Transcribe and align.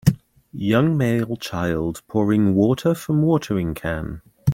Young 0.55 0.97
male 0.97 1.37
child 1.37 2.01
pouring 2.07 2.55
water 2.55 2.95
from 2.95 3.21
watering 3.21 3.75
can 3.75 4.23